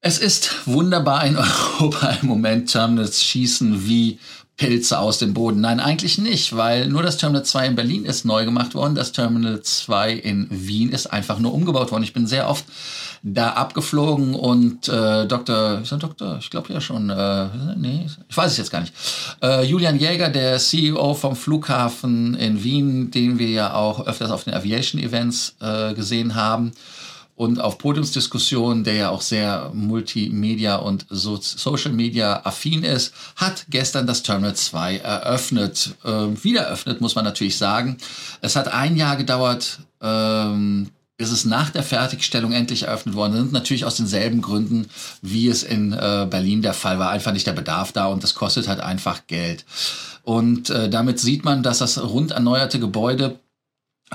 Es 0.09 0.17
ist 0.17 0.67
wunderbar 0.67 1.27
in 1.27 1.37
Europa 1.81 2.17
im 2.23 2.29
Moment 2.29 2.73
Terminals 2.73 3.23
schießen 3.23 3.87
wie 3.87 4.19
Pilze 4.57 4.99
aus 4.99 5.19
dem 5.19 5.35
Boden. 5.35 5.61
Nein, 5.61 5.81
eigentlich 5.81 6.17
nicht, 6.17 6.57
weil 6.57 6.88
nur 6.88 7.03
das 7.03 7.19
Terminal 7.19 7.45
2 7.45 7.67
in 7.67 7.77
Berlin 7.77 8.05
ist 8.07 8.25
neu 8.25 8.47
gemacht 8.47 8.75
worden. 8.75 8.95
Das 8.95 9.12
Terminal 9.12 9.61
2 9.61 10.12
in 10.15 10.47
Wien 10.49 10.88
ist 10.88 11.09
einfach 11.09 11.38
nur 11.38 11.53
umgebaut 11.53 11.93
worden. 11.93 12.05
Ich 12.05 12.15
bin 12.15 12.27
sehr 12.27 12.49
oft 12.49 12.65
da 13.23 13.50
abgeflogen 13.50 14.35
und 14.35 14.88
äh, 14.88 15.27
Dr. 15.27 15.83
Ist 15.83 15.93
er 15.93 15.99
Doktor? 15.99 16.38
Ich 16.41 16.49
glaube 16.49 16.73
ja 16.73 16.81
schon. 16.81 17.11
Äh, 17.11 17.49
nee, 17.77 18.07
ich 18.31 18.35
weiß 18.35 18.53
es 18.53 18.57
jetzt 18.57 18.71
gar 18.71 18.81
nicht. 18.81 18.95
Äh, 19.43 19.67
Julian 19.67 19.99
Jäger, 19.99 20.31
der 20.31 20.57
CEO 20.57 21.12
vom 21.12 21.37
Flughafen 21.37 22.35
in 22.35 22.65
Wien, 22.65 23.11
den 23.11 23.38
wir 23.38 23.50
ja 23.50 23.75
auch 23.75 24.07
öfters 24.07 24.31
auf 24.31 24.45
den 24.45 24.55
Aviation 24.55 25.03
Events 25.03 25.55
äh, 25.61 25.93
gesehen 25.93 26.35
haben 26.35 26.73
und 27.38 27.61
auf 27.61 27.78
Podiumsdiskussionen, 27.78 28.83
der 28.83 28.95
ja 28.95 29.11
auch 29.11 29.21
sehr 29.21 29.71
Multimedia 29.73 30.75
und 30.75 31.07
so 31.09 31.38
Social 31.40 31.92
Media 31.92 32.45
affin 32.45 32.83
ist, 32.83 33.14
hat 33.37 33.66
gestern 33.71 34.09
das 34.09 34.25
Terminal 34.25 34.57
2 34.57 34.97
eröffnet. 34.97 35.95
Ähm, 36.04 36.42
wieder 36.42 36.62
eröffnet, 36.62 37.00
muss 37.00 37.14
man 37.14 37.25
natürlich 37.25 37.57
sagen. 37.57 37.99
Es 38.40 38.57
hat 38.57 38.66
ein 38.66 38.97
Jahr 38.97 39.14
gedauert, 39.14 39.78
ähm, 40.02 40.90
bis 41.16 41.30
es 41.30 41.45
nach 41.45 41.71
der 41.71 41.85
Fertigstellung 41.85 42.50
endlich 42.50 42.83
eröffnet 42.88 43.14
worden 43.14 43.47
ist. 43.47 43.52
Natürlich 43.52 43.85
aus 43.85 43.95
denselben 43.95 44.42
Gründen, 44.42 44.88
wie 45.23 45.47
es 45.47 45.62
in 45.62 45.92
äh, 45.92 46.26
Berlin 46.28 46.62
der 46.62 46.75
Fall 46.75 46.99
war. 46.99 47.11
Einfach 47.11 47.33
nicht 47.33 47.47
der 47.47 47.52
Bedarf 47.52 47.92
da 47.92 48.07
und 48.07 48.25
das 48.25 48.35
kostet 48.35 48.66
halt 48.66 48.80
einfach 48.80 49.28
Geld. 49.28 49.64
Und 50.25 50.71
äh, 50.71 50.90
damit 50.90 51.21
sieht 51.21 51.45
man, 51.45 51.62
dass 51.62 51.78
das 51.78 52.02
rund 52.02 52.33
erneuerte 52.33 52.80
Gebäude, 52.80 53.38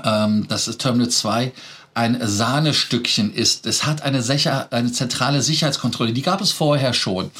ähm, 0.04 0.44
das 0.46 0.68
ist 0.68 0.82
Terminal 0.82 1.08
2, 1.08 1.54
ein 1.94 2.18
Sahnestückchen 2.20 3.32
ist. 3.32 3.66
Es 3.66 3.86
hat 3.86 4.02
eine, 4.02 4.22
sicher, 4.22 4.68
eine 4.70 4.92
zentrale 4.92 5.42
Sicherheitskontrolle, 5.42 6.12
die 6.12 6.22
gab 6.22 6.40
es 6.40 6.52
vorher 6.52 6.92
schon. 6.92 7.30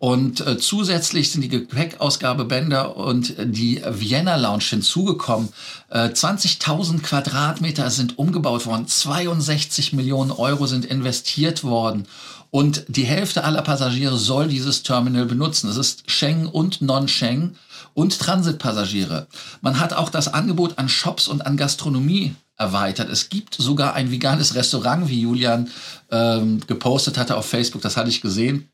Und 0.00 0.40
äh, 0.40 0.56
zusätzlich 0.56 1.30
sind 1.30 1.42
die 1.42 1.50
Gepäckausgabebänder 1.50 2.96
und 2.96 3.34
die 3.38 3.82
Vienna 3.86 4.36
Lounge 4.36 4.64
hinzugekommen. 4.70 5.50
Äh, 5.90 6.08
20.000 6.08 7.02
Quadratmeter 7.02 7.90
sind 7.90 8.18
umgebaut 8.18 8.64
worden, 8.64 8.88
62 8.88 9.92
Millionen 9.92 10.30
Euro 10.30 10.66
sind 10.66 10.86
investiert 10.86 11.64
worden. 11.64 12.06
Und 12.50 12.84
die 12.88 13.04
Hälfte 13.04 13.44
aller 13.44 13.60
Passagiere 13.60 14.16
soll 14.16 14.48
dieses 14.48 14.82
Terminal 14.82 15.26
benutzen. 15.26 15.68
Es 15.68 15.76
ist 15.76 16.10
Schengen 16.10 16.46
und 16.46 16.80
Non-Schengen 16.80 17.56
und 17.92 18.18
Transitpassagiere. 18.18 19.26
Man 19.60 19.78
hat 19.80 19.92
auch 19.92 20.08
das 20.08 20.28
Angebot 20.32 20.78
an 20.78 20.88
Shops 20.88 21.28
und 21.28 21.44
an 21.46 21.58
Gastronomie 21.58 22.34
erweitert. 22.60 23.08
Es 23.08 23.30
gibt 23.30 23.54
sogar 23.54 23.94
ein 23.94 24.12
veganes 24.12 24.54
Restaurant, 24.54 25.08
wie 25.08 25.22
Julian 25.22 25.70
ähm, 26.10 26.60
gepostet 26.66 27.18
hatte 27.18 27.36
auf 27.36 27.46
Facebook, 27.46 27.82
das 27.82 27.96
hatte 27.96 28.10
ich 28.10 28.20
gesehen. 28.20 28.68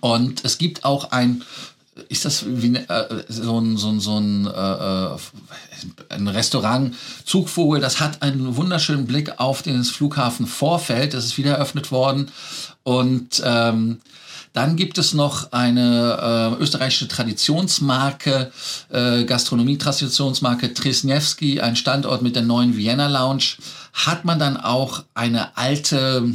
Und 0.00 0.44
es 0.44 0.58
gibt 0.58 0.84
auch 0.84 1.12
ein, 1.12 1.44
ist 2.08 2.24
das 2.24 2.44
wie 2.46 2.74
äh, 2.74 3.24
so 3.28 3.60
ein, 3.60 3.76
so 3.76 3.88
ein, 3.88 4.00
so 4.00 4.18
ein, 4.18 4.46
äh, 4.46 5.16
ein 6.08 6.28
Restaurant, 6.28 6.94
Zugvogel, 7.24 7.80
das 7.80 8.00
hat 8.00 8.20
einen 8.22 8.56
wunderschönen 8.56 9.06
Blick 9.06 9.38
auf 9.38 9.62
den 9.62 9.84
Flughafen 9.84 10.46
Vorfeld, 10.46 11.14
das 11.14 11.24
ist 11.24 11.38
wieder 11.38 11.52
eröffnet 11.54 11.92
worden. 11.92 12.30
Und 12.82 13.40
ähm, 13.44 14.00
dann 14.54 14.76
gibt 14.76 14.98
es 14.98 15.14
noch 15.14 15.52
eine 15.52 16.56
äh, 16.58 16.62
österreichische 16.62 17.08
Traditionsmarke, 17.08 18.52
äh, 18.88 19.24
Gastronomie-Traditionsmarke 19.24 20.72
Trisniewski, 20.72 21.60
ein 21.60 21.74
Standort 21.74 22.22
mit 22.22 22.36
der 22.36 22.44
neuen 22.44 22.76
Vienna 22.76 23.08
Lounge. 23.08 23.56
Hat 23.92 24.24
man 24.24 24.38
dann 24.38 24.56
auch 24.56 25.02
eine 25.12 25.56
alte 25.56 26.32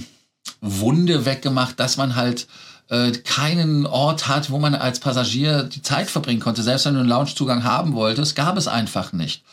Wunde 0.60 1.26
weggemacht, 1.26 1.80
dass 1.80 1.96
man 1.96 2.18
halt 2.18 2.48
äh, 2.90 3.12
keinen 3.12 3.86
Ort 3.86 4.28
hat, 4.28 4.52
wo 4.52 4.60
man 4.60 4.76
als 4.76 5.00
Passagier 5.00 5.64
die 5.64 5.82
Zeit 5.82 6.10
verbringen 6.10 6.42
konnte. 6.42 6.62
Selbst 6.62 6.86
wenn 6.86 6.96
du 6.96 7.00
einen 7.00 7.10
Loungezugang 7.10 7.64
haben 7.64 7.94
wolltest, 7.94 8.36
gab 8.36 8.58
es 8.58 8.68
einfach 8.68 9.14
nicht. 9.14 9.44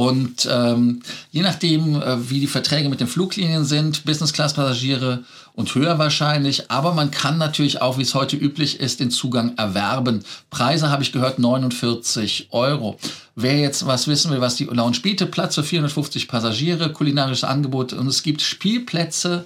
Und 0.00 0.48
ähm, 0.50 1.02
je 1.30 1.42
nachdem, 1.42 2.00
äh, 2.00 2.30
wie 2.30 2.40
die 2.40 2.46
Verträge 2.46 2.88
mit 2.88 3.00
den 3.00 3.06
Fluglinien 3.06 3.66
sind, 3.66 4.06
Business-Class-Passagiere 4.06 5.24
und 5.52 5.74
höher 5.74 5.98
wahrscheinlich. 5.98 6.70
Aber 6.70 6.94
man 6.94 7.10
kann 7.10 7.36
natürlich 7.36 7.82
auch, 7.82 7.98
wie 7.98 8.02
es 8.02 8.14
heute 8.14 8.34
üblich 8.34 8.80
ist, 8.80 9.00
den 9.00 9.10
Zugang 9.10 9.58
erwerben. 9.58 10.24
Preise 10.48 10.88
habe 10.88 11.02
ich 11.02 11.12
gehört 11.12 11.38
49 11.38 12.48
Euro. 12.52 12.98
Wer 13.34 13.58
jetzt 13.58 13.86
was 13.86 14.08
wissen 14.08 14.30
will, 14.30 14.40
was 14.40 14.54
die 14.54 14.64
Lounge 14.64 15.00
bietet, 15.02 15.32
Platz 15.32 15.56
für 15.56 15.64
450 15.64 16.28
Passagiere, 16.28 16.94
kulinarisches 16.94 17.44
Angebot 17.44 17.92
und 17.92 18.06
es 18.06 18.22
gibt 18.22 18.40
Spielplätze 18.40 19.44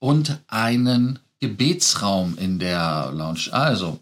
und 0.00 0.36
einen 0.48 1.18
Gebetsraum 1.40 2.36
in 2.36 2.58
der 2.58 3.10
Lounge. 3.14 3.48
Also, 3.52 3.98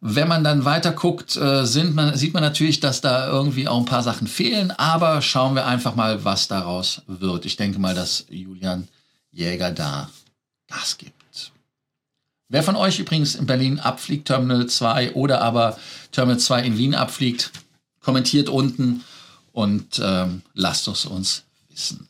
wenn 0.00 0.28
man 0.28 0.44
dann 0.44 0.64
weiter 0.64 0.92
guckt, 0.92 1.36
äh, 1.36 1.64
man, 1.92 2.16
sieht 2.16 2.34
man 2.34 2.42
natürlich, 2.42 2.80
dass 2.80 3.00
da 3.00 3.28
irgendwie 3.28 3.68
auch 3.68 3.78
ein 3.78 3.84
paar 3.86 4.02
Sachen 4.02 4.26
fehlen, 4.26 4.70
aber 4.70 5.22
schauen 5.22 5.54
wir 5.54 5.66
einfach 5.66 5.94
mal, 5.94 6.24
was 6.24 6.48
daraus 6.48 7.02
wird. 7.06 7.46
Ich 7.46 7.56
denke 7.56 7.78
mal, 7.78 7.94
dass 7.94 8.26
Julian 8.28 8.88
Jäger 9.32 9.70
da 9.70 10.10
Gas 10.68 10.98
gibt. 10.98 11.16
Wer 12.48 12.62
von 12.62 12.76
euch 12.76 13.00
übrigens 13.00 13.34
in 13.34 13.46
Berlin 13.46 13.80
abfliegt, 13.80 14.28
Terminal 14.28 14.66
2 14.66 15.14
oder 15.14 15.42
aber 15.42 15.76
Terminal 16.12 16.38
2 16.38 16.62
in 16.62 16.78
Wien 16.78 16.94
abfliegt, 16.94 17.50
kommentiert 18.00 18.48
unten 18.48 19.02
und 19.52 20.00
ähm, 20.02 20.42
lasst 20.54 20.86
es 20.86 21.06
uns 21.06 21.42
wissen. 21.68 22.08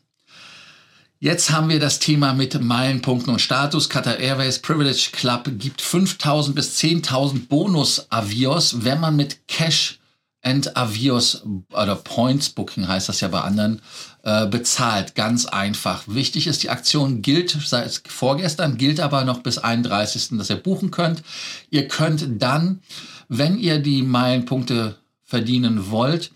Jetzt 1.18 1.50
haben 1.50 1.70
wir 1.70 1.80
das 1.80 1.98
Thema 1.98 2.34
mit 2.34 2.60
Meilenpunkten 2.60 3.32
und 3.32 3.38
Status. 3.40 3.88
Qatar 3.88 4.18
Airways 4.18 4.58
Privilege 4.58 5.08
Club 5.12 5.50
gibt 5.58 5.80
5000 5.80 6.54
bis 6.54 6.78
10.000 6.78 7.48
Bonus-Avios, 7.48 8.84
wenn 8.84 9.00
man 9.00 9.16
mit 9.16 9.48
Cash 9.48 9.98
and 10.42 10.76
Avios 10.76 11.42
oder 11.72 11.96
Points 11.96 12.50
Booking 12.50 12.86
heißt 12.86 13.08
das 13.08 13.22
ja 13.22 13.28
bei 13.28 13.40
anderen, 13.40 13.80
äh, 14.24 14.46
bezahlt. 14.46 15.14
Ganz 15.14 15.46
einfach. 15.46 16.04
Wichtig 16.06 16.46
ist, 16.46 16.62
die 16.62 16.68
Aktion 16.68 17.22
gilt 17.22 17.56
seit 17.64 18.02
vorgestern, 18.06 18.76
gilt 18.76 19.00
aber 19.00 19.24
noch 19.24 19.40
bis 19.40 19.56
31., 19.56 20.36
dass 20.36 20.50
ihr 20.50 20.56
buchen 20.56 20.90
könnt. 20.90 21.22
Ihr 21.70 21.88
könnt 21.88 22.26
dann, 22.42 22.82
wenn 23.28 23.58
ihr 23.58 23.78
die 23.78 24.02
Meilenpunkte 24.02 24.96
verdienen 25.24 25.90
wollt, 25.90 26.30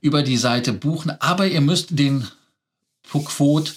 über 0.00 0.24
die 0.24 0.38
Seite 0.38 0.72
buchen, 0.72 1.12
aber 1.20 1.46
ihr 1.46 1.60
müsst 1.60 1.96
den 1.96 2.26
Quote 3.08 3.72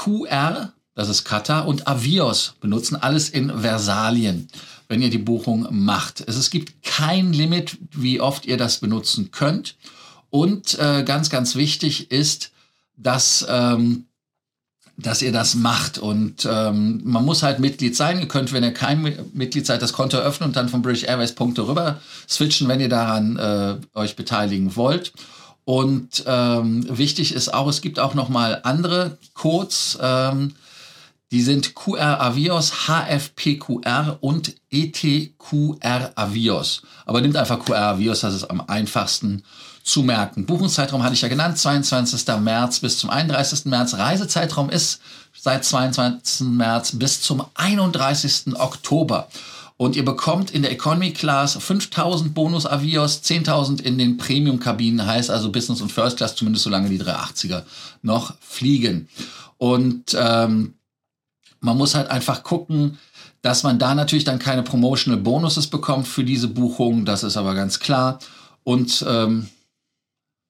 QR, 0.00 0.72
das 0.94 1.10
ist 1.10 1.24
Kata, 1.24 1.60
und 1.60 1.86
Avios 1.86 2.54
benutzen, 2.60 2.96
alles 2.96 3.28
in 3.28 3.60
Versalien, 3.60 4.48
wenn 4.88 5.02
ihr 5.02 5.10
die 5.10 5.18
Buchung 5.18 5.66
macht. 5.70 6.22
Es, 6.26 6.36
es 6.36 6.48
gibt 6.50 6.82
kein 6.82 7.34
Limit, 7.34 7.76
wie 7.92 8.20
oft 8.20 8.46
ihr 8.46 8.56
das 8.56 8.78
benutzen 8.78 9.30
könnt. 9.30 9.76
Und 10.30 10.78
äh, 10.78 11.02
ganz, 11.02 11.28
ganz 11.28 11.54
wichtig 11.54 12.10
ist, 12.10 12.52
dass, 12.96 13.44
ähm, 13.48 14.06
dass 14.96 15.20
ihr 15.20 15.32
das 15.32 15.54
macht. 15.54 15.98
Und 15.98 16.48
ähm, 16.50 17.02
man 17.04 17.24
muss 17.24 17.42
halt 17.42 17.58
Mitglied 17.58 17.94
sein. 17.94 18.20
Ihr 18.20 18.28
könnt, 18.28 18.52
wenn 18.52 18.64
ihr 18.64 18.72
kein 18.72 19.02
Mitglied 19.34 19.66
seid, 19.66 19.82
das 19.82 19.92
Konto 19.92 20.16
öffnen 20.16 20.48
und 20.48 20.56
dann 20.56 20.70
von 20.70 20.80
British 20.80 21.04
Airways 21.04 21.34
Punkte 21.34 21.66
rüber 21.66 22.00
switchen, 22.26 22.68
wenn 22.68 22.80
ihr 22.80 22.88
daran 22.88 23.36
äh, 23.36 23.76
euch 23.98 24.16
beteiligen 24.16 24.76
wollt. 24.76 25.12
Und 25.70 26.24
ähm, 26.26 26.84
wichtig 26.98 27.32
ist 27.32 27.54
auch, 27.54 27.68
es 27.68 27.80
gibt 27.80 28.00
auch 28.00 28.14
noch 28.14 28.28
mal 28.28 28.58
andere 28.64 29.18
Codes. 29.34 29.96
Ähm, 30.02 30.56
die 31.30 31.42
sind 31.42 31.76
QR 31.76 32.20
Avios, 32.20 32.88
HFPQR 32.88 34.18
und 34.20 34.56
ETQR 34.72 36.10
Avios. 36.16 36.82
Aber 37.06 37.20
nimmt 37.20 37.36
einfach 37.36 37.64
QR 37.64 37.82
Avios, 37.82 38.18
das 38.18 38.34
ist 38.34 38.50
am 38.50 38.62
einfachsten 38.62 39.44
zu 39.84 40.02
merken. 40.02 40.44
Buchungszeitraum 40.44 41.04
hatte 41.04 41.14
ich 41.14 41.22
ja 41.22 41.28
genannt, 41.28 41.56
22. 41.56 42.26
März 42.40 42.80
bis 42.80 42.98
zum 42.98 43.10
31. 43.10 43.66
März. 43.66 43.94
Reisezeitraum 43.94 44.70
ist 44.70 45.00
seit 45.38 45.64
22. 45.64 46.48
März 46.48 46.98
bis 46.98 47.22
zum 47.22 47.46
31. 47.54 48.56
Oktober. 48.56 49.28
Und 49.80 49.96
ihr 49.96 50.04
bekommt 50.04 50.50
in 50.50 50.60
der 50.60 50.72
Economy 50.72 51.10
Class 51.14 51.56
5000 51.56 52.34
Bonus 52.34 52.66
Avios, 52.66 53.22
10.000 53.22 53.80
in 53.80 53.96
den 53.96 54.18
Premium-Kabinen, 54.18 55.06
heißt 55.06 55.30
also 55.30 55.50
Business 55.50 55.80
und 55.80 55.90
First 55.90 56.18
Class, 56.18 56.36
zumindest 56.36 56.64
solange 56.64 56.90
die 56.90 57.00
380er 57.00 57.62
noch 58.02 58.34
fliegen. 58.40 59.08
Und 59.56 60.14
ähm, 60.20 60.74
man 61.60 61.78
muss 61.78 61.94
halt 61.94 62.10
einfach 62.10 62.42
gucken, 62.42 62.98
dass 63.40 63.62
man 63.62 63.78
da 63.78 63.94
natürlich 63.94 64.24
dann 64.24 64.38
keine 64.38 64.62
Promotional 64.62 65.18
Bonuses 65.18 65.68
bekommt 65.68 66.06
für 66.06 66.24
diese 66.24 66.48
Buchung. 66.48 67.06
Das 67.06 67.22
ist 67.22 67.38
aber 67.38 67.54
ganz 67.54 67.80
klar. 67.80 68.18
Und 68.62 69.02
ähm, 69.08 69.48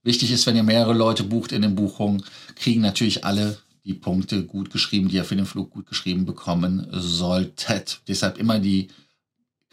wichtig 0.02 0.32
ist, 0.32 0.44
wenn 0.46 0.56
ihr 0.56 0.64
mehrere 0.64 0.92
Leute 0.92 1.22
bucht 1.22 1.52
in 1.52 1.62
den 1.62 1.76
Buchungen, 1.76 2.24
kriegen 2.56 2.80
natürlich 2.80 3.24
alle 3.24 3.58
die 3.84 3.94
Punkte 3.94 4.42
gut 4.42 4.72
geschrieben, 4.72 5.08
die 5.08 5.14
ihr 5.14 5.24
für 5.24 5.36
den 5.36 5.46
Flug 5.46 5.70
gut 5.70 5.86
geschrieben 5.86 6.26
bekommen 6.26 6.88
solltet. 6.90 8.00
Deshalb 8.08 8.36
immer 8.36 8.58
die 8.58 8.88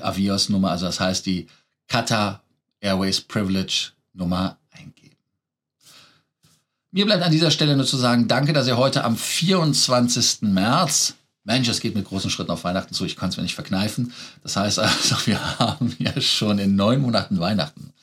Avios-Nummer, 0.01 0.71
also 0.71 0.85
das 0.85 0.99
heißt 0.99 1.25
die 1.25 1.47
Qatar 1.87 2.43
Airways 2.79 3.21
Privilege 3.21 3.91
Nummer 4.13 4.57
eingeben. 4.71 5.15
Mir 6.91 7.05
bleibt 7.05 7.23
an 7.23 7.31
dieser 7.31 7.51
Stelle 7.51 7.75
nur 7.75 7.85
zu 7.85 7.97
sagen, 7.97 8.27
danke, 8.27 8.53
dass 8.53 8.67
ihr 8.67 8.77
heute 8.77 9.03
am 9.03 9.17
24. 9.17 10.41
März 10.41 11.15
Mensch, 11.47 11.69
es 11.69 11.79
geht 11.79 11.95
mit 11.95 12.03
großen 12.03 12.29
Schritten 12.29 12.51
auf 12.51 12.65
Weihnachten 12.65 12.93
zu, 12.93 13.05
ich 13.05 13.15
kann 13.15 13.29
es 13.29 13.37
mir 13.37 13.43
nicht 13.43 13.55
verkneifen. 13.55 14.11
Das 14.43 14.57
heißt 14.57 14.79
also, 14.79 15.15
wir 15.25 15.39
haben 15.59 15.95
ja 15.97 16.19
schon 16.19 16.59
in 16.59 16.75
neun 16.75 16.99
Monaten 16.99 17.39
Weihnachten. 17.39 17.93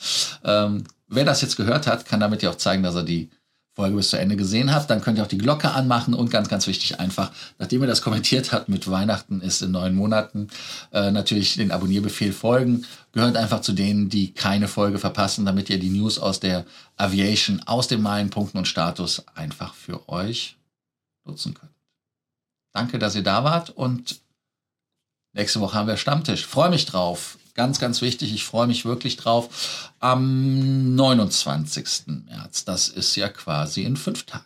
Ähm, 0.45 0.85
wer 1.09 1.27
das 1.27 1.43
jetzt 1.43 1.57
gehört 1.57 1.87
hat, 1.87 2.07
kann 2.07 2.21
damit 2.21 2.43
ja 2.43 2.49
auch 2.49 2.55
zeigen, 2.55 2.83
dass 2.83 2.95
er 2.95 3.03
die 3.03 3.29
Folge 3.75 3.97
bis 3.97 4.11
zu 4.11 4.19
Ende 4.19 4.37
gesehen 4.37 4.73
hat. 4.73 4.89
Dann 4.89 5.01
könnt 5.01 5.19
ihr 5.19 5.25
auch 5.25 5.29
die 5.29 5.39
Glocke 5.39 5.73
anmachen 5.73 6.15
und 6.15 6.31
ganz, 6.31 6.49
ganz 6.49 6.67
wichtig 6.67 7.01
einfach, 7.01 7.33
nachdem 7.59 7.83
ihr 7.83 7.89
das 7.89 8.03
kommentiert 8.03 8.53
habt 8.53 8.69
mit 8.69 8.89
Weihnachten 8.89 9.41
ist 9.41 9.63
in 9.63 9.73
neun 9.73 9.95
Monaten, 9.95 10.49
äh, 10.93 11.11
natürlich 11.11 11.57
den 11.57 11.73
Abonnierbefehl 11.73 12.33
folgen. 12.33 12.87
Gehört 13.13 13.37
einfach 13.37 13.61
zu 13.61 13.73
denen, 13.73 14.09
die 14.09 14.33
keine 14.33 14.69
Folge 14.69 14.99
verpassen, 14.99 15.45
damit 15.45 15.71
ihr 15.71 15.79
die 15.79 15.91
News 15.91 16.19
aus 16.19 16.41
der 16.41 16.65
Aviation, 16.97 17.63
aus 17.67 17.89
den 17.89 18.03
Meilenpunkten 18.03 18.59
und 18.59 18.69
Status 18.69 19.25
einfach 19.35 19.75
für 19.75 20.09
euch 20.09 20.57
nutzen 21.25 21.55
könnt. 21.55 21.73
Danke, 22.73 22.99
dass 22.99 23.15
ihr 23.15 23.23
da 23.23 23.45
wart 23.45 23.71
und 23.71 24.21
nächste 25.33 25.61
Woche 25.61 25.77
haben 25.77 25.89
wir 25.89 25.97
Stammtisch. 25.97 26.47
Freue 26.47 26.71
mich 26.71 26.87
drauf. 26.87 27.39
Ganz, 27.55 27.79
ganz 27.79 28.03
wichtig, 28.03 28.35
ich 28.35 28.45
freue 28.45 28.67
mich 28.67 28.85
wirklich 28.85 29.17
drauf. 29.17 29.93
Am 30.01 30.97
29. 30.97 32.07
März, 32.27 32.65
das 32.65 32.89
ist 32.89 33.15
ja 33.15 33.29
quasi 33.29 33.83
in 33.85 33.97
fünf 33.97 34.25
Tagen. 34.25 34.45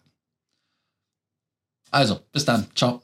Also, 1.91 2.21
bis 2.33 2.45
dann. 2.45 2.67
Ciao. 2.75 3.03